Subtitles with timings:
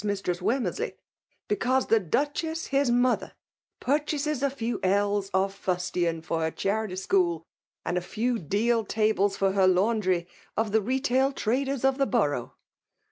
[0.03, 0.93] Mistress Wemmersley,
[1.47, 3.33] because th^ Duchess^ his mother,
[3.79, 7.43] purchases a few ^Us of fustian for her charityrschool,
[7.85, 8.87] and a few deal* 118 PEHALB IX»IIMA(nOH.
[9.13, 10.27] tables &r her laundry,
[10.57, 12.55] of the retail traders of the borough!